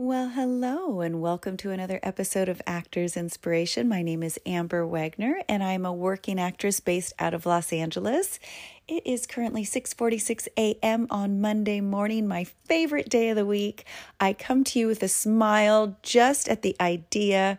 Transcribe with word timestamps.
Well, 0.00 0.28
hello, 0.28 1.00
and 1.00 1.20
welcome 1.20 1.56
to 1.56 1.72
another 1.72 1.98
episode 2.04 2.48
of 2.48 2.62
Actors 2.68 3.16
Inspiration. 3.16 3.88
My 3.88 4.00
name 4.00 4.22
is 4.22 4.38
Amber 4.46 4.86
Wagner, 4.86 5.42
and 5.48 5.60
I'm 5.60 5.84
a 5.84 5.92
working 5.92 6.38
actress 6.38 6.78
based 6.78 7.14
out 7.18 7.34
of 7.34 7.46
Los 7.46 7.72
Angeles. 7.72 8.38
It 8.86 9.04
is 9.04 9.26
currently 9.26 9.64
6:46 9.64 10.46
a.m. 10.56 11.08
on 11.10 11.40
Monday 11.40 11.80
morning, 11.80 12.28
my 12.28 12.44
favorite 12.44 13.08
day 13.08 13.30
of 13.30 13.34
the 13.34 13.44
week. 13.44 13.84
I 14.20 14.34
come 14.34 14.62
to 14.62 14.78
you 14.78 14.86
with 14.86 15.02
a 15.02 15.08
smile 15.08 15.96
just 16.04 16.48
at 16.48 16.62
the 16.62 16.76
idea 16.80 17.58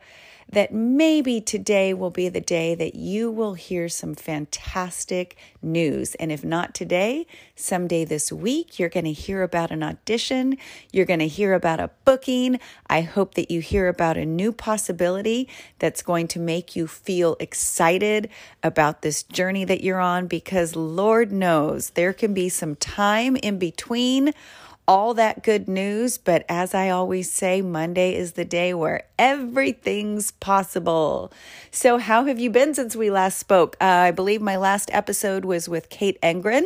that 0.51 0.73
maybe 0.73 1.39
today 1.39 1.93
will 1.93 2.09
be 2.09 2.27
the 2.27 2.41
day 2.41 2.73
that 2.73 2.95
you 2.95 3.29
will 3.29 3.53
hear 3.53 3.87
some 3.87 4.15
fantastic 4.15 5.37
news. 5.61 6.15
And 6.15 6.31
if 6.31 6.43
not 6.43 6.73
today, 6.73 7.27
someday 7.55 8.03
this 8.03 8.31
week, 8.31 8.79
you're 8.79 8.89
going 8.89 9.05
to 9.05 9.11
hear 9.11 9.43
about 9.43 9.69
an 9.69 9.83
audition. 9.83 10.57
You're 10.91 11.05
going 11.05 11.19
to 11.19 11.27
hear 11.27 11.53
about 11.53 11.79
a 11.79 11.91
booking. 12.03 12.59
I 12.89 13.01
hope 13.01 13.35
that 13.35 13.51
you 13.51 13.61
hear 13.61 13.87
about 13.87 14.17
a 14.17 14.25
new 14.25 14.51
possibility 14.51 15.47
that's 15.77 16.01
going 16.01 16.27
to 16.29 16.39
make 16.39 16.75
you 16.75 16.87
feel 16.87 17.35
excited 17.39 18.29
about 18.63 19.03
this 19.03 19.23
journey 19.23 19.65
that 19.65 19.83
you're 19.83 19.99
on 19.99 20.27
because 20.27 20.75
Lord 20.75 21.31
knows 21.31 21.91
there 21.91 22.13
can 22.13 22.33
be 22.33 22.49
some 22.49 22.75
time 22.75 23.35
in 23.35 23.59
between 23.59 24.33
all 24.89 25.13
that 25.13 25.43
good 25.43 25.67
news. 25.67 26.17
But 26.17 26.43
as 26.49 26.73
I 26.73 26.89
always 26.89 27.31
say, 27.31 27.61
Monday 27.61 28.15
is 28.15 28.31
the 28.31 28.43
day 28.43 28.73
where 28.73 29.03
everything's 29.19 30.31
possible. 30.31 31.31
So, 31.69 31.99
how 31.99 32.25
have 32.25 32.39
you 32.39 32.49
been 32.49 32.73
since 32.73 32.95
we 32.95 33.11
last 33.11 33.37
spoke? 33.37 33.77
Uh, 33.79 33.85
I 33.85 34.11
believe 34.11 34.41
my 34.41 34.57
last 34.57 34.89
episode 34.91 35.45
was 35.45 35.69
with 35.69 35.89
Kate 35.89 36.19
Engren 36.21 36.65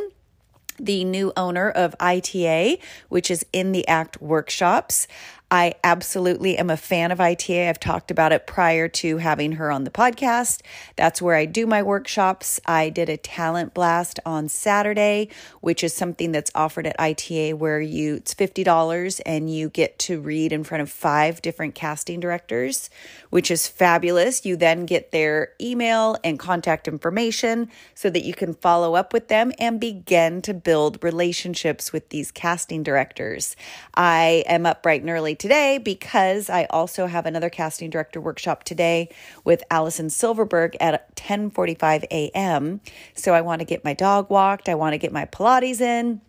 the 0.79 1.03
new 1.03 1.31
owner 1.37 1.69
of 1.69 1.95
ITA, 1.99 2.79
which 3.07 3.29
is 3.29 3.45
in 3.53 3.73
the 3.73 3.87
ACT 3.87 4.19
workshops. 4.19 5.07
I 5.53 5.75
absolutely 5.83 6.57
am 6.57 6.71
a 6.71 6.77
fan 6.77 7.11
of 7.11 7.21
ITA. 7.21 7.69
I've 7.69 7.79
talked 7.79 8.09
about 8.09 8.31
it 8.31 8.47
prior 8.47 8.87
to 8.87 9.17
having 9.17 9.51
her 9.51 9.69
on 9.69 9.83
the 9.83 9.91
podcast. 9.91 10.61
That's 10.95 11.21
where 11.21 11.35
I 11.35 11.45
do 11.45 11.67
my 11.67 11.83
workshops. 11.83 12.59
I 12.65 12.89
did 12.89 13.07
a 13.07 13.17
talent 13.17 13.75
blast 13.75 14.19
on 14.25 14.49
Saturday, 14.49 15.29
which 15.61 15.83
is 15.83 15.93
something 15.93 16.31
that's 16.31 16.49
offered 16.55 16.87
at 16.87 16.99
ITA 16.99 17.53
where 17.53 17.79
you 17.79 18.15
it's 18.15 18.33
$50 18.33 19.21
and 19.27 19.47
you 19.53 19.69
get 19.69 19.99
to 19.99 20.19
read 20.19 20.51
in 20.53 20.63
front 20.63 20.81
of 20.81 20.89
five 20.89 21.39
different 21.43 21.75
casting 21.75 22.19
directors, 22.19 22.89
which 23.29 23.51
is 23.51 23.67
fabulous. 23.67 24.47
You 24.47 24.55
then 24.55 24.87
get 24.87 25.11
their 25.11 25.49
email 25.61 26.17
and 26.23 26.39
contact 26.39 26.87
information 26.87 27.69
so 27.93 28.09
that 28.09 28.23
you 28.23 28.33
can 28.33 28.55
follow 28.55 28.95
up 28.95 29.13
with 29.13 29.27
them 29.27 29.51
and 29.59 29.79
begin 29.79 30.41
to 30.41 30.53
build 30.55 31.03
relationships 31.03 31.93
with 31.93 32.09
these 32.09 32.31
casting 32.31 32.81
directors. 32.81 33.55
I 33.93 34.43
am 34.47 34.65
up 34.65 34.81
bright 34.81 35.01
and 35.01 35.11
early 35.11 35.35
today 35.43 35.77
because 35.77 36.49
I 36.49 36.63
also 36.69 37.05
have 37.05 37.25
another 37.25 37.49
casting 37.49 37.89
director 37.89 38.21
workshop 38.21 38.63
today 38.63 39.09
with 39.43 39.61
Allison 39.69 40.09
Silverberg 40.09 40.77
at 40.79 41.13
10:45 41.17 42.05
a.m. 42.05 42.79
So 43.13 43.33
I 43.33 43.41
want 43.41 43.59
to 43.59 43.65
get 43.65 43.83
my 43.83 43.93
dog 43.93 44.29
walked, 44.29 44.69
I 44.69 44.75
want 44.75 44.93
to 44.93 44.97
get 44.97 45.11
my 45.11 45.25
Pilates 45.25 45.81
in, 45.81 46.21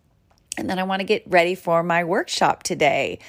and 0.58 0.68
then 0.68 0.80
I 0.80 0.82
want 0.82 0.98
to 0.98 1.04
get 1.04 1.22
ready 1.28 1.54
for 1.54 1.84
my 1.84 2.02
workshop 2.02 2.64
today. 2.64 3.20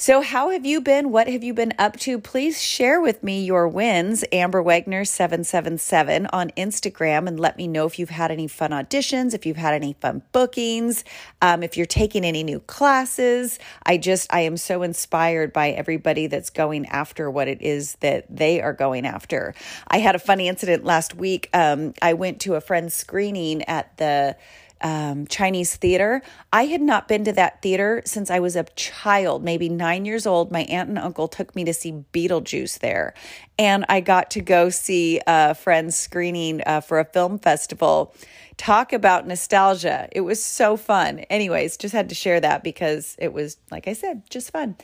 So, 0.00 0.20
how 0.20 0.50
have 0.50 0.64
you 0.64 0.80
been? 0.80 1.10
What 1.10 1.26
have 1.26 1.42
you 1.42 1.52
been 1.52 1.74
up 1.76 1.96
to? 2.00 2.20
Please 2.20 2.62
share 2.62 3.00
with 3.00 3.24
me 3.24 3.44
your 3.44 3.66
wins, 3.66 4.24
Amber 4.30 4.62
Wagner 4.62 5.04
777 5.04 6.28
on 6.32 6.50
Instagram, 6.50 7.26
and 7.26 7.40
let 7.40 7.56
me 7.56 7.66
know 7.66 7.84
if 7.84 7.98
you've 7.98 8.08
had 8.08 8.30
any 8.30 8.46
fun 8.46 8.70
auditions, 8.70 9.34
if 9.34 9.44
you've 9.44 9.56
had 9.56 9.74
any 9.74 9.94
fun 9.94 10.22
bookings, 10.30 11.02
um, 11.42 11.64
if 11.64 11.76
you're 11.76 11.84
taking 11.84 12.24
any 12.24 12.44
new 12.44 12.60
classes. 12.60 13.58
I 13.86 13.98
just, 13.98 14.32
I 14.32 14.42
am 14.42 14.56
so 14.56 14.84
inspired 14.84 15.52
by 15.52 15.70
everybody 15.70 16.28
that's 16.28 16.50
going 16.50 16.86
after 16.86 17.28
what 17.28 17.48
it 17.48 17.60
is 17.60 17.96
that 17.96 18.24
they 18.30 18.62
are 18.62 18.74
going 18.74 19.04
after. 19.04 19.52
I 19.88 19.98
had 19.98 20.14
a 20.14 20.20
funny 20.20 20.46
incident 20.46 20.84
last 20.84 21.16
week. 21.16 21.50
Um, 21.52 21.92
I 22.00 22.12
went 22.12 22.40
to 22.42 22.54
a 22.54 22.60
friend's 22.60 22.94
screening 22.94 23.64
at 23.64 23.96
the 23.96 24.36
um, 24.80 25.26
Chinese 25.26 25.76
theater. 25.76 26.22
I 26.52 26.66
had 26.66 26.80
not 26.80 27.08
been 27.08 27.24
to 27.24 27.32
that 27.32 27.62
theater 27.62 28.02
since 28.04 28.30
I 28.30 28.38
was 28.40 28.56
a 28.56 28.64
child, 28.76 29.42
maybe 29.42 29.68
nine 29.68 30.04
years 30.04 30.26
old. 30.26 30.50
My 30.52 30.62
aunt 30.62 30.88
and 30.88 30.98
uncle 30.98 31.28
took 31.28 31.54
me 31.54 31.64
to 31.64 31.74
see 31.74 32.04
Beetlejuice 32.12 32.78
there. 32.78 33.14
And 33.58 33.84
I 33.88 34.00
got 34.00 34.30
to 34.32 34.40
go 34.40 34.70
see 34.70 35.20
a 35.26 35.54
friend's 35.54 35.96
screening 35.96 36.62
uh, 36.66 36.80
for 36.80 37.00
a 37.00 37.04
film 37.04 37.38
festival. 37.38 38.14
Talk 38.56 38.92
about 38.92 39.26
nostalgia. 39.26 40.08
It 40.12 40.22
was 40.22 40.42
so 40.42 40.76
fun. 40.76 41.20
Anyways, 41.30 41.76
just 41.76 41.94
had 41.94 42.08
to 42.08 42.14
share 42.14 42.40
that 42.40 42.64
because 42.64 43.14
it 43.18 43.32
was, 43.32 43.56
like 43.70 43.86
I 43.86 43.92
said, 43.92 44.22
just 44.30 44.50
fun. 44.50 44.76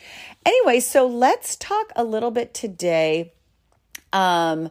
Anyway, 0.46 0.80
so 0.80 1.06
let's 1.06 1.56
talk 1.56 1.90
a 1.96 2.04
little 2.04 2.30
bit 2.30 2.54
today. 2.54 3.32
Um, 4.12 4.70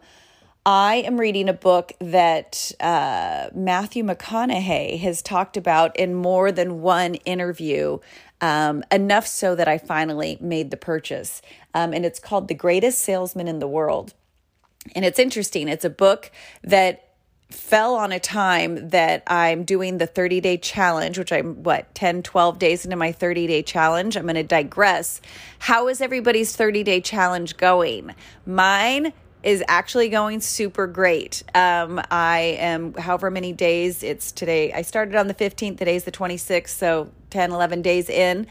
I 0.66 0.96
am 1.06 1.20
reading 1.20 1.50
a 1.50 1.54
book 1.54 1.92
that 2.00 2.72
uh, 2.80 3.50
Matthew 3.54 4.02
McConaughey 4.04 4.98
has 5.00 5.22
talked 5.22 5.58
about 5.58 5.98
in 5.98 6.16
more 6.16 6.54
than 6.54 6.82
one 6.82 7.16
interview, 7.16 8.00
um, 8.40 8.82
enough 8.90 9.28
so 9.28 9.56
that 9.56 9.68
I 9.68 9.78
finally 9.78 10.38
made 10.40 10.72
the 10.72 10.78
purchase. 10.78 11.42
Um, 11.74 11.94
and 11.94 12.06
it's 12.06 12.20
called 12.20 12.48
The 12.48 12.54
Greatest 12.54 13.02
Salesman 13.02 13.50
in 13.50 13.60
the 13.60 13.68
World. 13.68 14.14
And 14.96 15.04
it's 15.04 15.20
interesting. 15.20 15.68
It's 15.68 15.84
a 15.84 15.90
book 15.90 16.32
that 16.64 17.10
fell 17.50 17.96
on 17.96 18.12
a 18.12 18.20
time 18.20 18.90
that 18.90 19.24
I'm 19.28 19.64
doing 19.64 19.98
the 19.98 20.08
30 20.08 20.40
day 20.40 20.58
challenge, 20.58 21.18
which 21.18 21.32
I'm 21.32 21.62
what, 21.64 21.94
10, 21.94 22.24
12 22.24 22.58
days 22.58 22.86
into 22.86 22.96
my 22.96 23.12
30 23.12 23.48
day 23.48 23.64
challenge. 23.64 24.16
I'm 24.16 24.24
going 24.24 24.36
to 24.36 24.44
digress. 24.44 25.20
How 25.60 25.90
is 25.90 26.00
everybody's 26.00 26.56
30 26.56 26.84
day 26.84 27.02
challenge 27.02 27.58
going? 27.58 28.16
Mine 28.46 29.14
is 29.44 29.64
actually 29.68 30.10
going 30.10 30.40
super 30.40 30.88
great. 30.88 31.44
Um, 31.54 32.02
I 32.10 32.58
am, 32.60 32.94
however 32.94 33.30
many 33.30 33.52
days, 33.52 34.02
it's 34.02 34.32
today. 34.32 34.72
I 34.72 34.82
started 34.82 35.16
on 35.16 35.28
the 35.28 35.34
15th, 35.34 35.78
today's 35.78 36.06
the 36.06 36.12
26th, 36.12 36.70
so 36.70 37.12
10, 37.30 37.52
11 37.52 37.82
days 37.82 38.10
in 38.10 38.48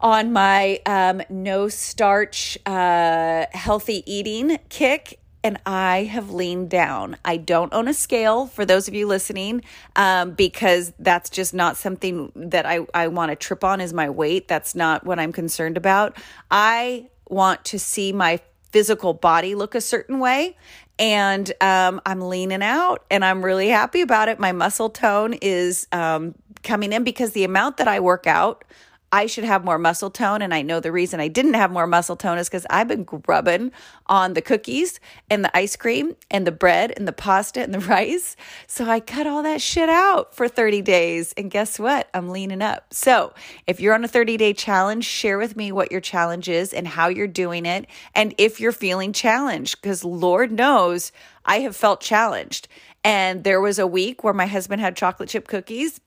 on 0.00 0.32
my 0.32 0.80
um, 0.86 1.22
no 1.28 1.68
starch, 1.68 2.58
uh, 2.66 3.46
healthy 3.52 4.02
eating 4.10 4.58
kick. 4.68 5.18
And 5.44 5.58
I 5.64 6.02
have 6.04 6.30
leaned 6.30 6.68
down. 6.68 7.16
I 7.24 7.36
don't 7.36 7.72
own 7.72 7.86
a 7.86 7.94
scale 7.94 8.46
for 8.46 8.64
those 8.64 8.88
of 8.88 8.94
you 8.94 9.06
listening, 9.06 9.62
um, 9.94 10.32
because 10.32 10.92
that's 10.98 11.30
just 11.30 11.54
not 11.54 11.76
something 11.76 12.32
that 12.34 12.66
I, 12.66 12.86
I 12.92 13.08
want 13.08 13.30
to 13.30 13.36
trip 13.36 13.62
on 13.62 13.80
is 13.80 13.92
my 13.92 14.10
weight. 14.10 14.48
That's 14.48 14.74
not 14.74 15.04
what 15.04 15.20
I'm 15.20 15.32
concerned 15.32 15.76
about. 15.76 16.16
I 16.50 17.08
want 17.28 17.64
to 17.66 17.78
see 17.78 18.12
my 18.12 18.40
physical 18.70 19.14
body 19.14 19.54
look 19.54 19.74
a 19.74 19.80
certain 19.80 20.18
way. 20.18 20.56
And 20.98 21.52
um, 21.60 22.00
I'm 22.04 22.20
leaning 22.22 22.62
out 22.62 23.04
and 23.10 23.24
I'm 23.24 23.44
really 23.44 23.68
happy 23.68 24.00
about 24.00 24.28
it. 24.28 24.40
My 24.40 24.52
muscle 24.52 24.90
tone 24.90 25.34
is 25.34 25.86
um, 25.92 26.34
coming 26.62 26.92
in 26.92 27.04
because 27.04 27.32
the 27.32 27.44
amount 27.44 27.76
that 27.76 27.86
I 27.86 28.00
work 28.00 28.26
out, 28.26 28.64
I 29.10 29.26
should 29.26 29.44
have 29.44 29.64
more 29.64 29.78
muscle 29.78 30.10
tone. 30.10 30.42
And 30.42 30.52
I 30.52 30.62
know 30.62 30.80
the 30.80 30.92
reason 30.92 31.20
I 31.20 31.28
didn't 31.28 31.54
have 31.54 31.70
more 31.70 31.86
muscle 31.86 32.16
tone 32.16 32.38
is 32.38 32.48
because 32.48 32.66
I've 32.68 32.88
been 32.88 33.04
grubbing 33.04 33.72
on 34.06 34.34
the 34.34 34.42
cookies 34.42 35.00
and 35.30 35.44
the 35.44 35.56
ice 35.56 35.76
cream 35.76 36.16
and 36.30 36.46
the 36.46 36.52
bread 36.52 36.92
and 36.96 37.08
the 37.08 37.12
pasta 37.12 37.62
and 37.62 37.72
the 37.72 37.80
rice. 37.88 38.36
So 38.66 38.84
I 38.84 39.00
cut 39.00 39.26
all 39.26 39.42
that 39.42 39.62
shit 39.62 39.88
out 39.88 40.34
for 40.34 40.48
30 40.48 40.82
days. 40.82 41.32
And 41.36 41.50
guess 41.50 41.78
what? 41.78 42.08
I'm 42.12 42.28
leaning 42.28 42.62
up. 42.62 42.92
So 42.92 43.32
if 43.66 43.80
you're 43.80 43.94
on 43.94 44.04
a 44.04 44.08
30 44.08 44.36
day 44.36 44.52
challenge, 44.52 45.04
share 45.04 45.38
with 45.38 45.56
me 45.56 45.72
what 45.72 45.90
your 45.90 46.00
challenge 46.00 46.48
is 46.48 46.74
and 46.74 46.86
how 46.86 47.08
you're 47.08 47.26
doing 47.26 47.64
it. 47.64 47.86
And 48.14 48.34
if 48.38 48.60
you're 48.60 48.72
feeling 48.72 49.12
challenged, 49.12 49.80
because 49.80 50.04
Lord 50.04 50.52
knows 50.52 51.12
I 51.44 51.60
have 51.60 51.76
felt 51.76 52.00
challenged. 52.00 52.68
And 53.04 53.44
there 53.44 53.60
was 53.60 53.78
a 53.78 53.86
week 53.86 54.22
where 54.22 54.34
my 54.34 54.46
husband 54.46 54.80
had 54.82 54.96
chocolate 54.96 55.30
chip 55.30 55.48
cookies 55.48 56.00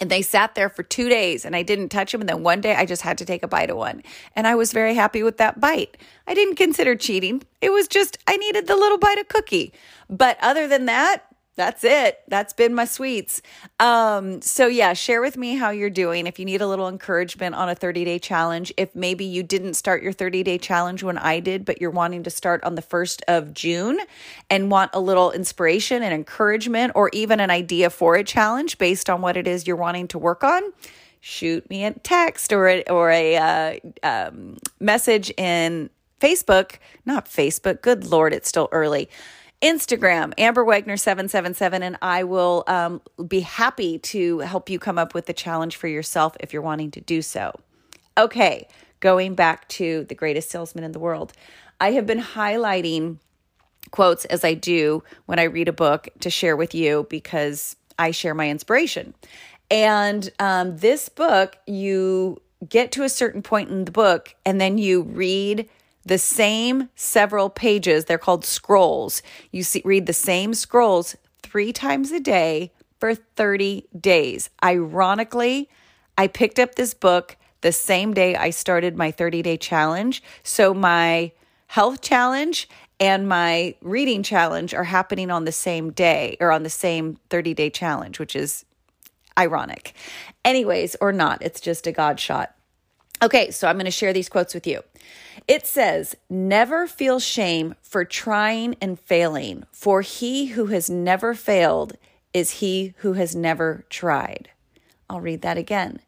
and 0.00 0.10
they 0.10 0.22
sat 0.22 0.54
there 0.54 0.68
for 0.68 0.82
two 0.82 1.08
days 1.08 1.44
and 1.44 1.56
I 1.56 1.62
didn't 1.62 1.88
touch 1.88 2.12
them. 2.12 2.20
And 2.20 2.28
then 2.28 2.42
one 2.42 2.60
day 2.60 2.74
I 2.74 2.86
just 2.86 3.02
had 3.02 3.18
to 3.18 3.24
take 3.24 3.42
a 3.42 3.48
bite 3.48 3.70
of 3.70 3.76
one. 3.76 4.02
And 4.36 4.46
I 4.46 4.54
was 4.54 4.72
very 4.72 4.94
happy 4.94 5.22
with 5.22 5.38
that 5.38 5.60
bite. 5.60 5.96
I 6.26 6.34
didn't 6.34 6.56
consider 6.56 6.94
cheating. 6.94 7.42
It 7.60 7.70
was 7.70 7.88
just, 7.88 8.18
I 8.26 8.36
needed 8.36 8.66
the 8.66 8.76
little 8.76 8.98
bite 8.98 9.18
of 9.18 9.28
cookie. 9.28 9.72
But 10.08 10.38
other 10.40 10.68
than 10.68 10.86
that, 10.86 11.24
that's 11.58 11.82
it. 11.82 12.20
That's 12.28 12.52
been 12.52 12.72
my 12.72 12.84
sweets. 12.84 13.42
Um, 13.80 14.40
so 14.40 14.68
yeah, 14.68 14.92
share 14.92 15.20
with 15.20 15.36
me 15.36 15.56
how 15.56 15.70
you're 15.70 15.90
doing. 15.90 16.28
If 16.28 16.38
you 16.38 16.44
need 16.44 16.62
a 16.62 16.68
little 16.68 16.88
encouragement 16.88 17.56
on 17.56 17.68
a 17.68 17.74
30 17.74 18.04
day 18.04 18.20
challenge, 18.20 18.72
if 18.76 18.94
maybe 18.94 19.24
you 19.24 19.42
didn't 19.42 19.74
start 19.74 20.00
your 20.00 20.12
30 20.12 20.44
day 20.44 20.56
challenge 20.56 21.02
when 21.02 21.18
I 21.18 21.40
did, 21.40 21.64
but 21.64 21.80
you're 21.80 21.90
wanting 21.90 22.22
to 22.22 22.30
start 22.30 22.62
on 22.62 22.76
the 22.76 22.82
1st 22.82 23.22
of 23.26 23.52
June 23.54 23.98
and 24.48 24.70
want 24.70 24.92
a 24.94 25.00
little 25.00 25.32
inspiration 25.32 26.00
and 26.04 26.14
encouragement 26.14 26.92
or 26.94 27.10
even 27.12 27.40
an 27.40 27.50
idea 27.50 27.90
for 27.90 28.14
a 28.14 28.22
challenge 28.22 28.78
based 28.78 29.10
on 29.10 29.20
what 29.20 29.36
it 29.36 29.48
is 29.48 29.66
you're 29.66 29.74
wanting 29.74 30.06
to 30.08 30.18
work 30.18 30.44
on, 30.44 30.62
shoot 31.18 31.68
me 31.68 31.84
a 31.84 31.92
text 31.92 32.52
or 32.52 32.68
a, 32.68 32.84
or 32.84 33.10
a 33.10 33.36
uh, 33.36 33.74
um, 34.04 34.58
message 34.78 35.32
in 35.36 35.90
Facebook, 36.20 36.76
not 37.04 37.26
Facebook. 37.26 37.82
Good 37.82 38.06
Lord, 38.06 38.32
it's 38.32 38.48
still 38.48 38.68
early 38.70 39.08
Instagram, 39.62 40.32
Amber 40.38 40.64
Wagner777, 40.64 41.80
and 41.82 41.98
I 42.00 42.24
will 42.24 42.64
um, 42.68 43.00
be 43.26 43.40
happy 43.40 43.98
to 43.98 44.38
help 44.40 44.70
you 44.70 44.78
come 44.78 44.98
up 44.98 45.14
with 45.14 45.26
the 45.26 45.32
challenge 45.32 45.76
for 45.76 45.88
yourself 45.88 46.36
if 46.40 46.52
you're 46.52 46.62
wanting 46.62 46.92
to 46.92 47.00
do 47.00 47.22
so. 47.22 47.58
Okay, 48.16 48.68
going 49.00 49.34
back 49.34 49.68
to 49.68 50.04
the 50.04 50.14
greatest 50.14 50.50
salesman 50.50 50.84
in 50.84 50.92
the 50.92 50.98
world. 50.98 51.32
I 51.80 51.92
have 51.92 52.06
been 52.06 52.20
highlighting 52.20 53.18
quotes 53.90 54.24
as 54.26 54.44
I 54.44 54.54
do 54.54 55.02
when 55.26 55.38
I 55.38 55.44
read 55.44 55.68
a 55.68 55.72
book 55.72 56.08
to 56.20 56.30
share 56.30 56.56
with 56.56 56.74
you 56.74 57.06
because 57.10 57.76
I 57.98 58.10
share 58.10 58.34
my 58.34 58.48
inspiration. 58.48 59.14
And 59.70 60.30
um, 60.38 60.76
this 60.78 61.08
book, 61.08 61.56
you 61.66 62.40
get 62.68 62.92
to 62.92 63.02
a 63.04 63.08
certain 63.08 63.42
point 63.42 63.70
in 63.70 63.84
the 63.84 63.92
book 63.92 64.34
and 64.44 64.60
then 64.60 64.78
you 64.78 65.02
read 65.02 65.68
the 66.08 66.18
same 66.18 66.88
several 66.94 67.50
pages. 67.50 68.04
They're 68.04 68.18
called 68.18 68.44
scrolls. 68.44 69.22
You 69.52 69.62
see, 69.62 69.82
read 69.84 70.06
the 70.06 70.12
same 70.12 70.54
scrolls 70.54 71.16
three 71.42 71.72
times 71.72 72.12
a 72.12 72.20
day 72.20 72.72
for 72.98 73.14
30 73.14 73.86
days. 73.98 74.50
Ironically, 74.62 75.68
I 76.16 76.26
picked 76.26 76.58
up 76.58 76.74
this 76.74 76.94
book 76.94 77.36
the 77.60 77.72
same 77.72 78.14
day 78.14 78.36
I 78.36 78.50
started 78.50 78.96
my 78.96 79.10
30 79.10 79.42
day 79.42 79.56
challenge. 79.56 80.22
So 80.42 80.74
my 80.74 81.32
health 81.66 82.00
challenge 82.00 82.68
and 83.00 83.28
my 83.28 83.74
reading 83.82 84.22
challenge 84.22 84.74
are 84.74 84.84
happening 84.84 85.30
on 85.30 85.44
the 85.44 85.52
same 85.52 85.92
day 85.92 86.36
or 86.40 86.52
on 86.52 86.62
the 86.62 86.70
same 86.70 87.18
30 87.30 87.54
day 87.54 87.70
challenge, 87.70 88.18
which 88.18 88.34
is 88.34 88.64
ironic. 89.36 89.94
Anyways, 90.44 90.96
or 91.00 91.12
not, 91.12 91.42
it's 91.42 91.60
just 91.60 91.86
a 91.86 91.92
God 91.92 92.18
shot. 92.18 92.54
Okay, 93.20 93.50
so 93.50 93.66
I'm 93.66 93.76
going 93.76 93.84
to 93.84 93.90
share 93.90 94.12
these 94.12 94.28
quotes 94.28 94.54
with 94.54 94.66
you. 94.66 94.82
It 95.48 95.66
says, 95.66 96.14
Never 96.30 96.86
feel 96.86 97.18
shame 97.18 97.74
for 97.82 98.04
trying 98.04 98.76
and 98.80 98.98
failing, 98.98 99.64
for 99.72 100.02
he 100.02 100.46
who 100.46 100.66
has 100.66 100.88
never 100.88 101.34
failed 101.34 101.96
is 102.32 102.52
he 102.52 102.94
who 102.98 103.14
has 103.14 103.34
never 103.34 103.84
tried. 103.88 104.50
I'll 105.10 105.20
read 105.20 105.42
that 105.42 105.58
again. 105.58 106.00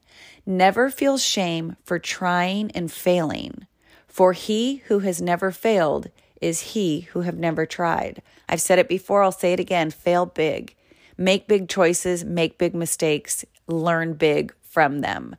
Never 0.46 0.90
feel 0.90 1.18
shame 1.18 1.76
for 1.84 1.98
trying 1.98 2.70
and 2.72 2.92
failing, 2.92 3.66
for 4.06 4.32
he 4.32 4.82
who 4.86 5.00
has 5.00 5.20
never 5.20 5.50
failed 5.50 6.10
is 6.40 6.60
he 6.60 7.02
who 7.12 7.22
have 7.22 7.36
never 7.36 7.66
tried. 7.66 8.22
I've 8.48 8.60
said 8.60 8.78
it 8.78 8.88
before, 8.88 9.22
I'll 9.22 9.32
say 9.32 9.52
it 9.52 9.60
again 9.60 9.90
fail 9.90 10.26
big. 10.26 10.76
Make 11.16 11.48
big 11.48 11.68
choices, 11.68 12.24
make 12.24 12.56
big 12.56 12.74
mistakes, 12.74 13.44
learn 13.66 14.14
big 14.14 14.54
from 14.62 15.00
them 15.00 15.36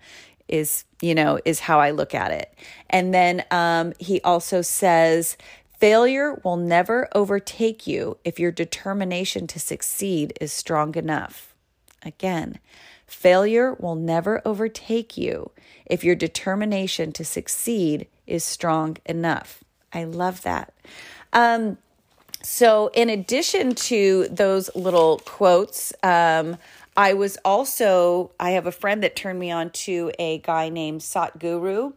is 0.52 0.86
you 1.02 1.16
know 1.16 1.40
is 1.46 1.62
how 1.62 1.80
i 1.80 1.92
look 1.92 2.14
at 2.14 2.32
it. 2.32 2.54
And 2.90 3.14
then 3.14 3.44
um, 3.52 3.94
he 4.00 4.22
also 4.22 4.62
says 4.62 5.38
failure 5.80 6.40
will 6.44 6.58
never 6.58 7.08
overtake 7.16 7.88
you 7.88 8.18
if 8.24 8.40
your 8.40 8.52
determination 8.52 9.48
to 9.48 9.60
succeed 9.60 10.34
is 10.40 10.54
strong 10.54 10.96
enough. 10.96 11.54
Again 12.04 12.60
failure 13.12 13.74
will 13.74 13.96
never 13.96 14.42
overtake 14.46 15.18
you 15.18 15.52
if 15.86 16.04
your 16.04 16.16
determination 16.16 17.12
to 17.12 17.26
succeed 17.26 18.08
is 18.26 18.44
strong 18.44 18.98
enough. 19.06 19.64
I 19.92 20.06
love 20.06 20.42
that. 20.44 20.74
Um, 21.34 21.78
so, 22.42 22.90
in 22.94 23.10
addition 23.10 23.76
to 23.76 24.28
those 24.32 24.74
little 24.76 25.20
quotes, 25.26 25.94
um, 26.02 26.58
I 26.96 27.14
was 27.14 27.38
also, 27.46 28.32
I 28.40 28.52
have 28.52 28.68
a 28.68 28.72
friend 28.72 29.02
that 29.04 29.16
turned 29.16 29.40
me 29.40 29.52
on 29.52 29.70
to 29.72 30.12
a 30.20 30.40
guy 30.40 30.70
named 30.70 31.02
Sadhguru, 31.02 31.94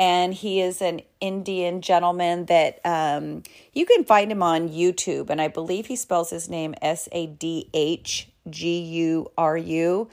and 0.00 0.32
he 0.32 0.60
is 0.60 0.80
an 0.80 1.02
Indian 1.20 1.82
gentleman 1.82 2.46
that 2.46 2.80
um, 2.84 3.42
you 3.72 3.84
can 3.84 4.04
find 4.04 4.30
him 4.32 4.42
on 4.42 4.68
YouTube, 4.68 5.28
and 5.28 5.40
I 5.40 5.48
believe 5.48 5.86
he 5.86 5.96
spells 5.96 6.30
his 6.30 6.48
name 6.48 6.74
S 6.80 7.08
A 7.12 7.26
D 7.26 7.68
H 7.74 8.28
G 8.48 8.80
U 8.80 9.30
R 9.36 9.56
U. 9.56 10.08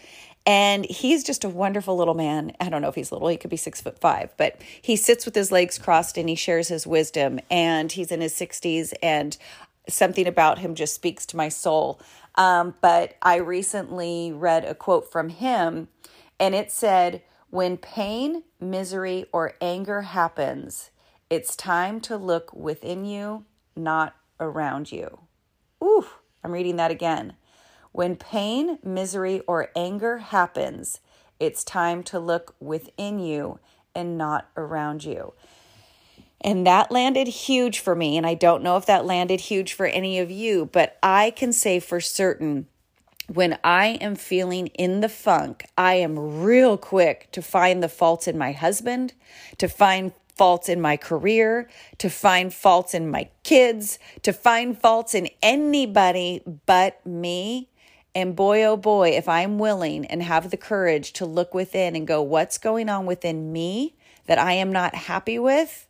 And 0.47 0.85
he's 0.85 1.23
just 1.23 1.43
a 1.43 1.49
wonderful 1.49 1.97
little 1.97 2.13
man. 2.13 2.51
I 2.59 2.69
don't 2.69 2.83
know 2.83 2.89
if 2.89 2.93
he's 2.93 3.11
little, 3.11 3.27
he 3.29 3.37
could 3.37 3.49
be 3.49 3.57
six 3.57 3.81
foot 3.81 3.99
five, 3.99 4.31
but 4.37 4.61
he 4.81 4.95
sits 4.95 5.25
with 5.25 5.33
his 5.33 5.51
legs 5.51 5.79
crossed 5.79 6.17
and 6.17 6.29
he 6.29 6.35
shares 6.35 6.67
his 6.67 6.85
wisdom. 6.85 7.39
And 7.49 7.91
he's 7.91 8.11
in 8.11 8.21
his 8.21 8.33
60s, 8.33 8.93
and 9.01 9.37
something 9.87 10.27
about 10.27 10.59
him 10.59 10.75
just 10.75 10.93
speaks 10.95 11.25
to 11.27 11.37
my 11.37 11.49
soul. 11.49 11.99
Um, 12.37 12.75
but 12.81 13.15
I 13.21 13.37
recently 13.37 14.31
read 14.31 14.65
a 14.65 14.75
quote 14.75 15.11
from 15.11 15.29
him, 15.29 15.87
and 16.39 16.53
it 16.53 16.71
said, 16.71 17.21
When 17.49 17.77
pain, 17.77 18.43
misery, 18.59 19.25
or 19.31 19.53
anger 19.61 20.01
happens, 20.03 20.91
it's 21.29 21.55
time 21.55 22.01
to 22.01 22.17
look 22.17 22.53
within 22.53 23.05
you, 23.05 23.45
not 23.75 24.15
around 24.39 24.91
you. 24.91 25.19
Ooh, 25.83 26.05
I'm 26.43 26.51
reading 26.51 26.75
that 26.75 26.91
again. 26.91 27.33
When 27.91 28.15
pain, 28.15 28.79
misery, 28.83 29.41
or 29.47 29.69
anger 29.75 30.17
happens, 30.17 30.99
it's 31.39 31.63
time 31.63 32.03
to 32.03 32.19
look 32.19 32.55
within 32.59 33.19
you 33.19 33.59
and 33.95 34.17
not 34.17 34.49
around 34.57 35.05
you. 35.05 35.33
And 36.45 36.67
that 36.67 36.91
landed 36.91 37.27
huge 37.27 37.79
for 37.79 37.95
me. 37.95 38.17
And 38.17 38.25
I 38.25 38.35
don't 38.35 38.61
know 38.61 38.77
if 38.77 38.85
that 38.85 39.03
landed 39.03 39.39
huge 39.39 39.73
for 39.73 39.87
any 39.87 40.19
of 40.19 40.29
you, 40.29 40.69
but 40.71 40.99
I 41.01 41.31
can 41.31 41.51
say 41.51 41.79
for 41.79 41.99
certain 41.99 42.67
when 43.27 43.57
I 43.63 43.97
am 43.99 44.15
feeling 44.15 44.67
in 44.67 45.01
the 45.01 45.09
funk, 45.09 45.65
I 45.75 45.95
am 45.95 46.43
real 46.43 46.77
quick 46.77 47.29
to 47.31 47.41
find 47.41 47.81
the 47.81 47.89
faults 47.89 48.27
in 48.27 48.37
my 48.37 48.51
husband, 48.51 49.13
to 49.57 49.67
find 49.67 50.13
faults 50.35 50.69
in 50.69 50.79
my 50.79 50.97
career, 50.97 51.67
to 51.97 52.11
find 52.11 52.53
faults 52.53 52.93
in 52.93 53.09
my 53.09 53.27
kids, 53.41 53.97
to 54.21 54.31
find 54.31 54.79
faults 54.79 55.15
in 55.15 55.29
anybody 55.41 56.43
but 56.67 57.03
me. 57.07 57.69
And 58.13 58.35
boy, 58.35 58.63
oh 58.65 58.77
boy, 58.77 59.09
if 59.09 59.27
I'm 59.27 59.57
willing 59.57 60.05
and 60.05 60.21
have 60.21 60.51
the 60.51 60.57
courage 60.57 61.11
to 61.13 61.25
look 61.25 61.55
within 61.55 61.95
and 61.95 62.05
go, 62.05 62.21
what's 62.21 62.59
going 62.59 62.87
on 62.87 63.07
within 63.07 63.51
me 63.51 63.95
that 64.27 64.37
I 64.37 64.53
am 64.53 64.71
not 64.71 64.93
happy 64.93 65.39
with? 65.39 65.87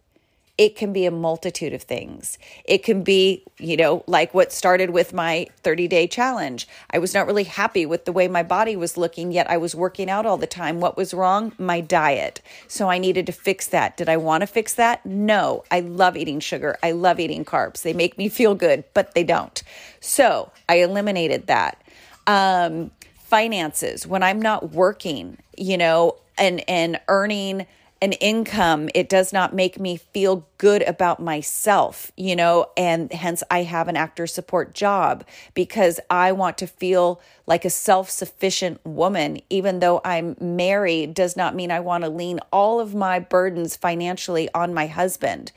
It 0.57 0.75
can 0.75 0.93
be 0.93 1.05
a 1.05 1.11
multitude 1.11 1.73
of 1.73 1.83
things. 1.83 2.37
It 2.63 2.83
can 2.83 3.03
be, 3.03 3.43
you 3.57 3.75
know, 3.75 4.03
like 4.07 4.33
what 4.33 4.53
started 4.53 4.91
with 4.91 5.13
my 5.13 5.47
30 5.63 5.87
day 5.87 6.07
challenge. 6.07 6.67
I 6.91 6.99
was 6.99 7.13
not 7.13 7.27
really 7.27 7.43
happy 7.43 7.85
with 7.85 8.05
the 8.05 8.13
way 8.13 8.27
my 8.27 8.43
body 8.43 8.75
was 8.75 8.97
looking, 8.97 9.31
yet 9.31 9.49
I 9.49 9.57
was 9.57 9.75
working 9.75 10.09
out 10.09 10.25
all 10.25 10.37
the 10.37 10.47
time. 10.47 10.79
What 10.79 10.95
was 10.95 11.13
wrong? 11.13 11.51
My 11.57 11.81
diet. 11.81 12.41
So 12.67 12.89
I 12.89 12.97
needed 12.97 13.25
to 13.25 13.31
fix 13.33 13.67
that. 13.67 13.97
Did 13.97 14.07
I 14.07 14.17
want 14.17 14.41
to 14.41 14.47
fix 14.47 14.73
that? 14.75 15.05
No. 15.05 15.63
I 15.71 15.81
love 15.81 16.15
eating 16.15 16.39
sugar. 16.39 16.77
I 16.81 16.91
love 16.91 17.19
eating 17.19 17.43
carbs. 17.43 17.81
They 17.81 17.93
make 17.93 18.17
me 18.17 18.29
feel 18.29 18.55
good, 18.55 18.85
but 18.93 19.13
they 19.13 19.23
don't. 19.23 19.61
So 19.99 20.51
I 20.69 20.75
eliminated 20.77 21.47
that 21.47 21.81
um, 22.27 22.91
finances 23.25 24.05
when 24.05 24.21
i'm 24.21 24.39
not 24.39 24.71
working 24.71 25.37
you 25.57 25.77
know 25.77 26.15
and 26.37 26.63
and 26.69 26.99
earning 27.07 27.65
an 28.05 28.11
income 28.13 28.87
it 28.93 29.09
does 29.09 29.33
not 29.33 29.55
make 29.55 29.79
me 29.79 29.97
feel 29.97 30.47
good 30.59 30.83
about 30.83 31.19
myself 31.19 32.11
you 32.15 32.35
know 32.35 32.67
and 32.77 33.11
hence 33.11 33.41
i 33.49 33.63
have 33.63 33.87
an 33.87 33.97
actor 33.97 34.27
support 34.27 34.75
job 34.75 35.25
because 35.55 35.99
i 36.11 36.31
want 36.31 36.55
to 36.55 36.67
feel 36.67 37.19
like 37.47 37.65
a 37.65 37.69
self-sufficient 37.69 38.79
woman 38.85 39.39
even 39.49 39.79
though 39.79 39.99
i'm 40.05 40.37
married 40.39 41.15
does 41.15 41.35
not 41.35 41.55
mean 41.55 41.71
i 41.71 41.79
want 41.79 42.03
to 42.03 42.09
lean 42.09 42.39
all 42.53 42.79
of 42.79 42.93
my 42.93 43.17
burdens 43.17 43.75
financially 43.75 44.47
on 44.53 44.71
my 44.71 44.85
husband 44.85 45.51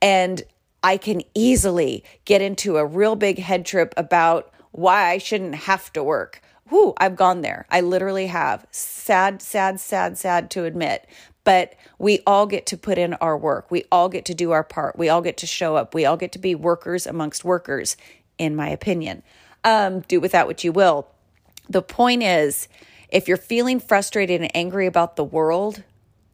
and 0.00 0.42
i 0.82 0.96
can 0.96 1.20
easily 1.34 2.02
get 2.24 2.40
into 2.40 2.78
a 2.78 2.86
real 2.86 3.14
big 3.14 3.38
head 3.38 3.66
trip 3.66 3.92
about 3.98 4.50
why 4.72 5.10
I 5.10 5.18
shouldn't 5.18 5.54
have 5.54 5.92
to 5.94 6.02
work. 6.02 6.40
Whoo, 6.70 6.94
I've 6.98 7.16
gone 7.16 7.40
there. 7.40 7.66
I 7.68 7.80
literally 7.80 8.28
have. 8.28 8.64
Sad, 8.70 9.42
sad, 9.42 9.80
sad, 9.80 10.16
sad 10.16 10.50
to 10.52 10.64
admit. 10.64 11.06
But 11.44 11.74
we 11.98 12.20
all 12.26 12.46
get 12.46 12.66
to 12.66 12.76
put 12.76 12.98
in 12.98 13.14
our 13.14 13.36
work. 13.36 13.70
We 13.70 13.84
all 13.90 14.08
get 14.08 14.24
to 14.26 14.34
do 14.34 14.50
our 14.50 14.64
part. 14.64 14.98
We 14.98 15.08
all 15.08 15.22
get 15.22 15.36
to 15.38 15.46
show 15.46 15.76
up. 15.76 15.94
We 15.94 16.04
all 16.04 16.16
get 16.16 16.32
to 16.32 16.38
be 16.38 16.54
workers 16.54 17.06
amongst 17.06 17.44
workers, 17.44 17.96
in 18.38 18.54
my 18.54 18.68
opinion. 18.68 19.22
Um, 19.64 20.00
do 20.00 20.20
with 20.20 20.32
that 20.32 20.46
what 20.46 20.64
you 20.64 20.72
will. 20.72 21.08
The 21.68 21.82
point 21.82 22.22
is, 22.22 22.68
if 23.08 23.26
you're 23.26 23.36
feeling 23.36 23.80
frustrated 23.80 24.40
and 24.40 24.54
angry 24.56 24.86
about 24.86 25.16
the 25.16 25.24
world, 25.24 25.82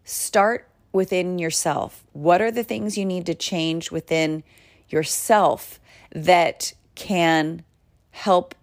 start 0.05 0.69
within 0.93 1.39
yourself. 1.39 2.05
What 2.13 2.41
are 2.41 2.51
the 2.51 2.65
things 2.65 2.99
you 2.99 3.05
need 3.05 3.27
to 3.27 3.35
change 3.35 3.91
within 3.91 4.43
yourself 4.89 5.81
that 6.13 6.73
can 6.95 7.65
help 8.11 8.55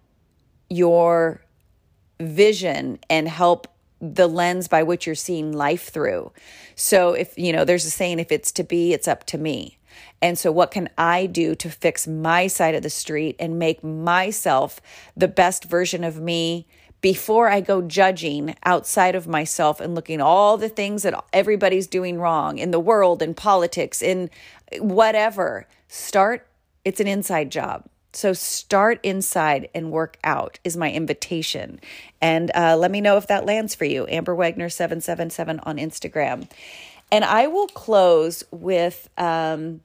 your 0.68 1.42
vision 2.20 2.98
and 3.08 3.28
help 3.28 3.68
the 4.12 4.26
lens 4.26 4.68
by 4.68 4.82
which 4.82 5.06
you're 5.06 5.14
seeing 5.14 5.52
life 5.52 5.88
through. 5.88 6.32
So 6.74 7.12
if 7.12 7.36
you 7.38 7.52
know 7.52 7.64
there's 7.64 7.86
a 7.86 7.90
saying 7.90 8.18
if 8.18 8.32
it's 8.32 8.52
to 8.52 8.64
be 8.64 8.92
it's 8.92 9.08
up 9.08 9.24
to 9.26 9.38
me. 9.38 9.78
And 10.20 10.38
so 10.38 10.50
what 10.50 10.70
can 10.70 10.88
I 10.98 11.26
do 11.26 11.54
to 11.56 11.70
fix 11.70 12.06
my 12.06 12.46
side 12.46 12.74
of 12.74 12.82
the 12.82 12.90
street 12.90 13.36
and 13.38 13.58
make 13.58 13.84
myself 13.84 14.80
the 15.16 15.28
best 15.28 15.64
version 15.64 16.02
of 16.02 16.20
me 16.20 16.66
before 17.00 17.48
I 17.48 17.60
go 17.60 17.82
judging 17.82 18.56
outside 18.64 19.14
of 19.14 19.28
myself 19.28 19.80
and 19.80 19.94
looking 19.94 20.20
all 20.22 20.56
the 20.56 20.70
things 20.70 21.02
that 21.02 21.22
everybody's 21.32 21.86
doing 21.86 22.18
wrong 22.18 22.58
in 22.58 22.70
the 22.70 22.80
world 22.80 23.22
in 23.22 23.34
politics 23.34 24.00
in 24.00 24.30
whatever. 24.78 25.68
Start 25.86 26.46
it's 26.84 27.00
an 27.00 27.06
inside 27.06 27.50
job. 27.50 27.86
So 28.14 28.32
start 28.32 29.00
inside 29.02 29.68
and 29.74 29.90
work 29.90 30.18
out 30.22 30.58
is 30.64 30.76
my 30.76 30.90
invitation. 30.90 31.80
And 32.20 32.50
uh, 32.54 32.76
let 32.76 32.90
me 32.90 33.00
know 33.00 33.16
if 33.16 33.26
that 33.26 33.44
lands 33.44 33.74
for 33.74 33.84
you. 33.84 34.06
Amber 34.08 34.34
Wagner 34.34 34.68
777 34.68 35.60
on 35.60 35.78
Instagram. 35.78 36.48
And 37.10 37.24
I 37.24 37.46
will 37.46 37.66
close 37.68 38.44
with 38.50 39.08
um, 39.18 39.80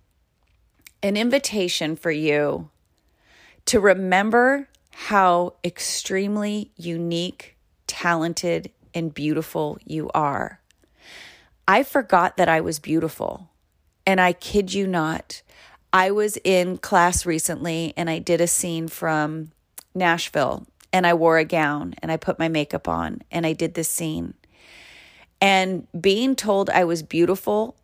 an 1.01 1.17
invitation 1.17 1.95
for 1.95 2.11
you 2.11 2.69
to 3.65 3.79
remember 3.79 4.67
how 4.91 5.53
extremely 5.63 6.71
unique, 6.75 7.55
talented, 7.87 8.71
and 8.93 9.13
beautiful 9.13 9.77
you 9.85 10.09
are. 10.13 10.59
I 11.67 11.83
forgot 11.83 12.37
that 12.37 12.49
I 12.49 12.61
was 12.61 12.79
beautiful. 12.79 13.49
And 14.05 14.19
I 14.19 14.33
kid 14.33 14.73
you 14.73 14.87
not, 14.87 15.43
I 15.91 16.11
was 16.11 16.37
in 16.43 16.77
class 16.77 17.25
recently 17.25 17.93
and 17.97 18.09
I 18.09 18.19
did 18.19 18.41
a 18.41 18.47
scene 18.47 18.87
from 18.87 19.51
Nashville 19.95 20.67
and 20.93 21.05
I 21.07 21.13
wore 21.13 21.37
a 21.37 21.45
gown 21.45 21.95
and 22.01 22.11
I 22.11 22.17
put 22.17 22.39
my 22.39 22.47
makeup 22.47 22.87
on 22.87 23.21
and 23.31 23.45
I 23.45 23.53
did 23.53 23.73
this 23.73 23.89
scene. 23.89 24.33
And 25.41 25.87
being 25.99 26.35
told 26.35 26.69
I 26.69 26.83
was 26.83 27.01
beautiful 27.01 27.75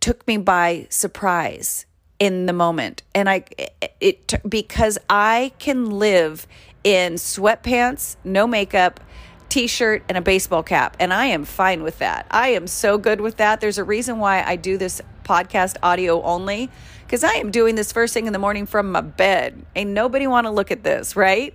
took 0.00 0.26
me 0.26 0.36
by 0.36 0.86
surprise 0.90 1.86
in 2.18 2.46
the 2.46 2.52
moment. 2.52 3.02
And 3.14 3.30
I, 3.30 3.44
it, 3.56 3.94
it 4.00 4.34
because 4.48 4.98
I 5.08 5.52
can 5.58 5.90
live 5.90 6.46
in 6.84 7.14
sweatpants, 7.14 8.16
no 8.24 8.46
makeup, 8.46 9.00
t 9.48 9.66
shirt, 9.66 10.02
and 10.08 10.18
a 10.18 10.20
baseball 10.20 10.62
cap. 10.62 10.96
And 10.98 11.12
I 11.12 11.26
am 11.26 11.44
fine 11.44 11.82
with 11.82 11.98
that. 11.98 12.26
I 12.30 12.48
am 12.48 12.66
so 12.66 12.98
good 12.98 13.20
with 13.20 13.36
that. 13.36 13.60
There's 13.60 13.78
a 13.78 13.84
reason 13.84 14.18
why 14.18 14.42
I 14.42 14.56
do 14.56 14.76
this 14.76 15.00
podcast 15.24 15.76
audio 15.82 16.22
only 16.22 16.70
because 17.06 17.24
I 17.24 17.34
am 17.34 17.50
doing 17.50 17.74
this 17.74 17.92
first 17.92 18.14
thing 18.14 18.26
in 18.26 18.32
the 18.32 18.38
morning 18.38 18.66
from 18.66 18.92
my 18.92 19.00
bed. 19.00 19.64
Ain't 19.76 19.90
nobody 19.90 20.26
want 20.26 20.46
to 20.46 20.50
look 20.50 20.70
at 20.70 20.82
this, 20.82 21.14
right? 21.16 21.54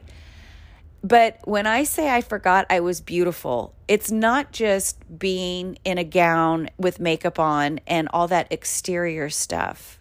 But 1.03 1.39
when 1.45 1.67
I 1.67 1.83
say 1.83 2.09
I 2.09 2.21
forgot 2.21 2.65
I 2.69 2.79
was 2.79 3.01
beautiful, 3.01 3.73
it's 3.87 4.11
not 4.11 4.51
just 4.51 5.17
being 5.17 5.77
in 5.85 5.97
a 5.97 6.03
gown 6.03 6.69
with 6.77 6.99
makeup 6.99 7.39
on 7.39 7.79
and 7.87 8.09
all 8.11 8.27
that 8.27 8.51
exterior 8.51 9.29
stuff. 9.29 9.99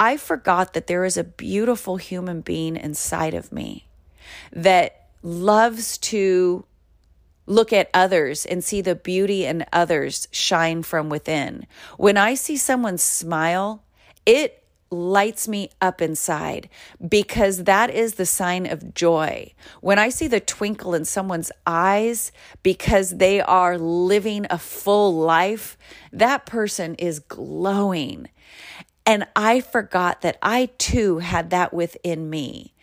I 0.00 0.16
forgot 0.16 0.74
that 0.74 0.86
there 0.86 1.04
is 1.04 1.16
a 1.16 1.24
beautiful 1.24 1.96
human 1.96 2.40
being 2.40 2.76
inside 2.76 3.34
of 3.34 3.52
me 3.52 3.88
that 4.52 5.08
loves 5.22 5.98
to 5.98 6.64
look 7.48 7.72
at 7.72 7.90
others 7.94 8.44
and 8.46 8.62
see 8.62 8.80
the 8.80 8.94
beauty 8.94 9.44
in 9.44 9.64
others 9.72 10.28
shine 10.30 10.82
from 10.82 11.08
within. 11.08 11.66
When 11.96 12.16
I 12.16 12.34
see 12.34 12.56
someone 12.56 12.98
smile, 12.98 13.82
it 14.26 14.62
lights 14.90 15.48
me 15.48 15.70
up 15.80 16.00
inside 16.00 16.68
because 17.06 17.64
that 17.64 17.90
is 17.90 18.14
the 18.14 18.26
sign 18.26 18.66
of 18.66 18.94
joy. 18.94 19.52
When 19.80 19.98
I 19.98 20.08
see 20.08 20.28
the 20.28 20.40
twinkle 20.40 20.94
in 20.94 21.04
someone's 21.04 21.52
eyes 21.66 22.32
because 22.62 23.10
they 23.10 23.40
are 23.40 23.78
living 23.78 24.46
a 24.48 24.58
full 24.58 25.14
life, 25.14 25.76
that 26.12 26.46
person 26.46 26.94
is 26.96 27.18
glowing. 27.18 28.28
And 29.04 29.26
I 29.34 29.60
forgot 29.60 30.20
that 30.20 30.38
I 30.42 30.70
too 30.78 31.18
had 31.18 31.50
that 31.50 31.72
within 31.72 32.28
me. 32.28 32.74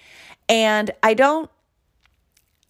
And 0.48 0.92
I 1.02 1.14
don't 1.14 1.50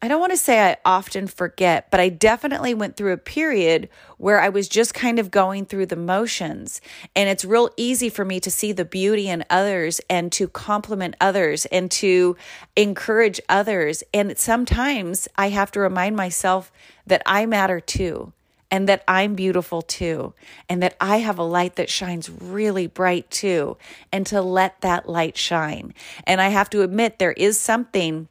I 0.05 0.07
don't 0.07 0.19
want 0.19 0.33
to 0.33 0.37
say 0.37 0.61
I 0.61 0.77
often 0.85 1.25
forget, 1.25 1.89
but 1.89 1.99
I 1.99 2.09
definitely 2.09 2.75
went 2.75 2.95
through 2.95 3.13
a 3.13 3.17
period 3.17 3.89
where 4.19 4.39
I 4.39 4.49
was 4.49 4.69
just 4.69 4.93
kind 4.93 5.17
of 5.17 5.31
going 5.31 5.65
through 5.65 5.87
the 5.87 5.95
motions. 5.95 6.79
And 7.15 7.27
it's 7.27 7.43
real 7.43 7.71
easy 7.75 8.09
for 8.09 8.23
me 8.23 8.39
to 8.41 8.51
see 8.51 8.71
the 8.71 8.85
beauty 8.85 9.27
in 9.29 9.43
others 9.49 9.99
and 10.07 10.31
to 10.33 10.47
compliment 10.47 11.15
others 11.19 11.65
and 11.65 11.89
to 11.89 12.37
encourage 12.75 13.41
others. 13.49 14.03
And 14.13 14.37
sometimes 14.37 15.27
I 15.37 15.49
have 15.49 15.71
to 15.71 15.79
remind 15.79 16.15
myself 16.15 16.71
that 17.07 17.23
I 17.25 17.47
matter 17.47 17.79
too 17.79 18.31
and 18.69 18.87
that 18.87 19.03
I'm 19.07 19.33
beautiful 19.33 19.81
too, 19.81 20.33
and 20.69 20.83
that 20.83 20.95
I 21.01 21.17
have 21.17 21.39
a 21.39 21.43
light 21.43 21.77
that 21.77 21.89
shines 21.89 22.29
really 22.29 22.87
bright 22.87 23.29
too, 23.31 23.77
and 24.11 24.25
to 24.27 24.41
let 24.41 24.81
that 24.81 25.07
light 25.07 25.37
shine. 25.37 25.93
And 26.25 26.41
I 26.41 26.49
have 26.49 26.69
to 26.71 26.81
admit, 26.81 27.17
there 27.17 27.31
is 27.31 27.59
something 27.59 28.27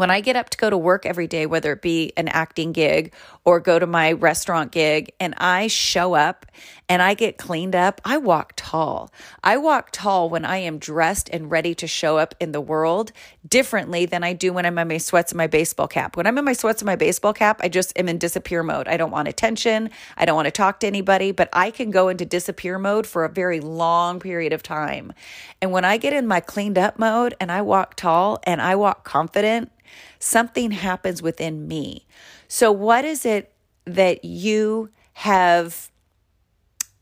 when 0.00 0.10
I 0.10 0.22
get 0.22 0.34
up 0.34 0.48
to 0.50 0.58
go 0.58 0.70
to 0.70 0.78
work 0.78 1.04
every 1.04 1.26
day, 1.26 1.44
whether 1.44 1.72
it 1.72 1.82
be 1.82 2.12
an 2.16 2.26
acting 2.28 2.72
gig 2.72 3.12
or 3.44 3.60
go 3.60 3.78
to 3.78 3.86
my 3.86 4.12
restaurant 4.12 4.72
gig, 4.72 5.12
and 5.20 5.34
I 5.36 5.66
show 5.66 6.14
up 6.14 6.46
and 6.88 7.02
I 7.02 7.14
get 7.14 7.38
cleaned 7.38 7.76
up, 7.76 8.00
I 8.04 8.16
walk 8.16 8.54
tall. 8.56 9.12
I 9.44 9.58
walk 9.58 9.90
tall 9.92 10.28
when 10.30 10.44
I 10.44 10.56
am 10.56 10.78
dressed 10.78 11.28
and 11.30 11.50
ready 11.50 11.74
to 11.76 11.86
show 11.86 12.16
up 12.16 12.34
in 12.40 12.52
the 12.52 12.60
world 12.60 13.12
differently 13.46 14.06
than 14.06 14.24
I 14.24 14.32
do 14.32 14.52
when 14.52 14.66
I'm 14.66 14.78
in 14.78 14.88
my 14.88 14.98
sweats 14.98 15.32
and 15.32 15.36
my 15.36 15.46
baseball 15.46 15.86
cap. 15.86 16.16
When 16.16 16.26
I'm 16.26 16.38
in 16.38 16.44
my 16.44 16.54
sweats 16.54 16.80
and 16.80 16.86
my 16.86 16.96
baseball 16.96 17.32
cap, 17.32 17.60
I 17.62 17.68
just 17.68 17.96
am 17.98 18.08
in 18.08 18.18
disappear 18.18 18.62
mode. 18.62 18.88
I 18.88 18.96
don't 18.96 19.10
want 19.10 19.28
attention. 19.28 19.90
I 20.16 20.24
don't 20.24 20.34
want 20.34 20.46
to 20.46 20.50
talk 20.52 20.80
to 20.80 20.86
anybody, 20.86 21.30
but 21.30 21.50
I 21.52 21.70
can 21.70 21.90
go 21.90 22.08
into 22.08 22.24
disappear 22.24 22.78
mode 22.78 23.06
for 23.06 23.24
a 23.24 23.28
very 23.28 23.60
long 23.60 24.18
period 24.18 24.52
of 24.52 24.62
time. 24.62 25.12
And 25.60 25.72
when 25.72 25.84
I 25.84 25.98
get 25.98 26.12
in 26.14 26.26
my 26.26 26.40
cleaned 26.40 26.78
up 26.78 26.98
mode 26.98 27.34
and 27.38 27.52
I 27.52 27.62
walk 27.62 27.96
tall 27.96 28.40
and 28.44 28.62
I 28.62 28.74
walk 28.74 29.04
confident, 29.04 29.70
something 30.18 30.70
happens 30.70 31.22
within 31.22 31.66
me. 31.66 32.06
So, 32.48 32.70
what 32.72 33.04
is 33.04 33.24
it 33.24 33.52
that 33.84 34.24
you 34.24 34.90
have 35.14 35.90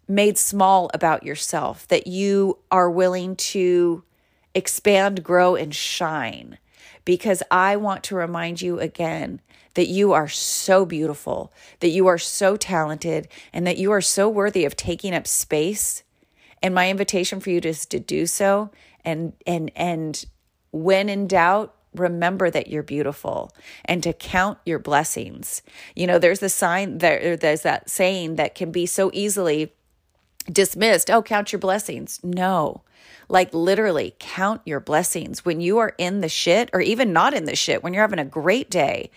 made 0.07 0.39
small 0.39 0.91
about 0.95 1.23
yourself 1.23 1.87
that 1.89 2.07
you 2.07 2.59
are 2.71 2.91
willing 2.91 3.37
to 3.37 4.03
expand, 4.55 5.23
grow, 5.23 5.55
and 5.55 5.75
shine? 5.75 6.59
Because 7.05 7.43
I 7.51 7.77
want 7.77 8.05
to 8.05 8.15
remind 8.15 8.61
you 8.61 8.79
again 8.79 9.41
that 9.75 9.89
you 9.89 10.13
are 10.13 10.29
so 10.29 10.85
beautiful, 10.85 11.53
that 11.81 11.91
you 11.91 12.09
are 12.09 12.19
so 12.19 12.57
talented, 12.57 13.29
and 13.53 13.65
that 13.65 13.79
you 13.79 13.93
are 13.93 14.01
so 14.01 14.29
worthy 14.29 14.65
of 14.65 14.75
taking 14.75 15.15
up 15.15 15.27
space. 15.27 16.03
And 16.63 16.75
my 16.75 16.91
invitation 16.91 17.39
for 17.39 17.51
you 17.51 17.61
is 17.63 17.87
to 17.87 18.01
do 18.01 18.27
so. 18.27 18.71
And 19.05 19.35
and 19.47 19.71
and 19.77 20.25
when 20.73 21.09
in 21.09 21.29
doubt, 21.29 21.75
remember 21.99 22.51
that 22.51 22.69
you're 22.69 22.83
beautiful 22.83 23.55
and 23.85 24.03
to 24.03 24.13
count 24.13 24.59
your 24.65 24.79
blessings. 24.79 25.63
You 25.95 26.07
know, 26.07 26.19
there's 26.19 26.41
the 26.41 26.49
sign 26.49 26.99
there 26.99 27.37
there's 27.37 27.63
that 27.63 27.91
saying 27.91 28.37
that 28.37 28.55
can 28.55 28.71
be 28.71 28.87
so 28.87 29.11
easily 29.13 29.73
dismissed. 30.51 31.11
Oh, 31.11 31.23
count 31.23 31.53
your 31.53 31.59
blessings. 31.59 32.21
No. 32.23 32.83
Like 33.29 33.53
literally 33.53 34.17
count 34.19 34.63
your 34.65 34.81
blessings 34.81 35.45
when 35.45 35.61
you 35.61 35.79
are 35.79 35.95
in 35.99 36.21
the 36.21 36.29
shit 36.29 36.71
or 36.73 36.81
even 36.81 37.13
not 37.13 37.35
in 37.35 37.45
the 37.45 37.57
shit, 37.57 37.83
when 37.83 37.93
you're 37.93 38.03
having 38.03 38.19
a 38.19 38.25
great 38.25 38.71
day. 38.71 39.11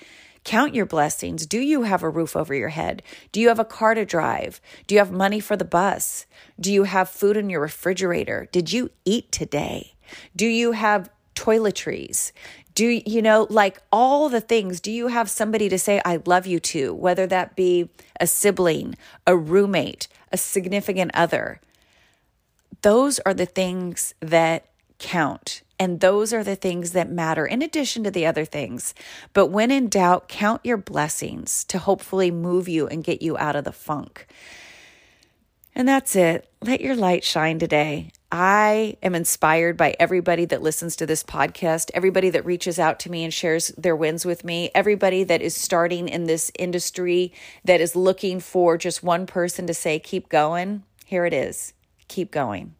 Count 0.43 0.73
your 0.73 0.87
blessings. 0.87 1.45
Do 1.45 1.59
you 1.59 1.83
have 1.83 2.01
a 2.01 2.09
roof 2.09 2.35
over 2.35 2.53
your 2.55 2.69
head? 2.69 3.03
Do 3.31 3.39
you 3.39 3.49
have 3.49 3.59
a 3.59 3.65
car 3.65 3.93
to 3.93 4.05
drive? 4.05 4.59
Do 4.87 4.95
you 4.95 4.99
have 4.99 5.11
money 5.11 5.39
for 5.39 5.55
the 5.55 5.65
bus? 5.65 6.25
Do 6.59 6.73
you 6.73 6.83
have 6.83 7.09
food 7.09 7.37
in 7.37 7.49
your 7.49 7.61
refrigerator? 7.61 8.49
Did 8.51 8.73
you 8.73 8.89
eat 9.05 9.31
today? 9.31 9.93
Do 10.35 10.47
you 10.47 10.71
have 10.71 11.11
toiletries? 11.35 12.31
Do 12.73 12.87
you 12.87 13.21
know, 13.21 13.47
like 13.49 13.81
all 13.91 14.29
the 14.29 14.41
things, 14.41 14.79
do 14.79 14.91
you 14.91 15.07
have 15.07 15.29
somebody 15.29 15.67
to 15.69 15.77
say, 15.77 16.01
I 16.05 16.21
love 16.25 16.47
you 16.47 16.59
to, 16.59 16.93
whether 16.93 17.27
that 17.27 17.55
be 17.55 17.89
a 18.19 18.27
sibling, 18.27 18.95
a 19.27 19.35
roommate, 19.35 20.07
a 20.31 20.37
significant 20.37 21.11
other? 21.13 21.59
Those 22.81 23.19
are 23.19 23.33
the 23.33 23.45
things 23.45 24.13
that 24.21 24.65
count. 24.99 25.61
And 25.79 25.99
those 25.99 26.31
are 26.31 26.43
the 26.43 26.55
things 26.55 26.91
that 26.91 27.09
matter 27.09 27.45
in 27.45 27.63
addition 27.63 28.03
to 28.03 28.11
the 28.11 28.25
other 28.25 28.45
things. 28.45 28.93
But 29.33 29.47
when 29.47 29.71
in 29.71 29.89
doubt, 29.89 30.27
count 30.27 30.61
your 30.63 30.77
blessings 30.77 31.63
to 31.65 31.79
hopefully 31.79 32.29
move 32.29 32.69
you 32.69 32.87
and 32.87 33.03
get 33.03 33.23
you 33.23 33.35
out 33.37 33.55
of 33.55 33.63
the 33.63 33.71
funk. 33.71 34.27
And 35.73 35.87
that's 35.87 36.15
it. 36.15 36.49
Let 36.61 36.81
your 36.81 36.95
light 36.95 37.23
shine 37.23 37.59
today. 37.59 38.11
I 38.31 38.95
am 39.03 39.13
inspired 39.13 39.75
by 39.75 39.93
everybody 39.99 40.45
that 40.45 40.61
listens 40.61 40.95
to 40.97 41.05
this 41.05 41.23
podcast, 41.23 41.91
everybody 41.93 42.29
that 42.29 42.45
reaches 42.45 42.79
out 42.79 42.97
to 42.99 43.11
me 43.11 43.25
and 43.25 43.33
shares 43.33 43.69
their 43.77 43.95
wins 43.95 44.25
with 44.25 44.45
me, 44.45 44.69
everybody 44.73 45.23
that 45.25 45.41
is 45.41 45.55
starting 45.55 46.07
in 46.07 46.25
this 46.25 46.51
industry 46.57 47.33
that 47.65 47.81
is 47.81 47.95
looking 47.95 48.39
for 48.39 48.77
just 48.77 49.03
one 49.03 49.25
person 49.25 49.67
to 49.67 49.73
say, 49.73 49.99
keep 49.99 50.29
going. 50.29 50.83
Here 51.05 51.25
it 51.25 51.33
is. 51.33 51.73
Keep 52.07 52.31
going. 52.31 52.75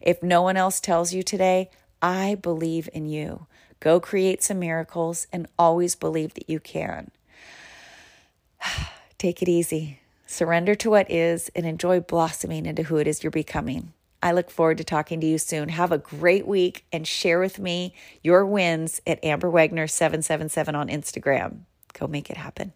If 0.00 0.22
no 0.22 0.42
one 0.42 0.56
else 0.56 0.78
tells 0.78 1.12
you 1.12 1.22
today, 1.24 1.70
I 2.00 2.36
believe 2.36 2.88
in 2.92 3.06
you. 3.06 3.46
Go 3.80 3.98
create 3.98 4.42
some 4.42 4.60
miracles 4.60 5.26
and 5.32 5.48
always 5.58 5.96
believe 5.96 6.34
that 6.34 6.48
you 6.48 6.60
can. 6.60 7.10
Take 9.18 9.42
it 9.42 9.48
easy. 9.48 10.01
Surrender 10.32 10.74
to 10.74 10.88
what 10.88 11.10
is 11.10 11.50
and 11.54 11.66
enjoy 11.66 12.00
blossoming 12.00 12.64
into 12.64 12.84
who 12.84 12.96
it 12.96 13.06
is 13.06 13.22
you're 13.22 13.30
becoming. 13.30 13.92
I 14.22 14.32
look 14.32 14.50
forward 14.50 14.78
to 14.78 14.84
talking 14.84 15.20
to 15.20 15.26
you 15.26 15.36
soon. 15.36 15.68
Have 15.68 15.92
a 15.92 15.98
great 15.98 16.46
week 16.46 16.86
and 16.90 17.06
share 17.06 17.38
with 17.38 17.58
me 17.58 17.92
your 18.22 18.46
wins 18.46 19.02
at 19.06 19.22
Amber 19.22 19.50
Wagner 19.50 19.86
777 19.86 20.74
on 20.74 20.88
Instagram. 20.88 21.64
Go 21.92 22.06
make 22.06 22.30
it 22.30 22.38
happen. 22.38 22.72